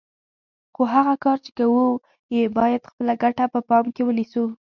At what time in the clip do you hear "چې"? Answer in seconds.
1.45-1.51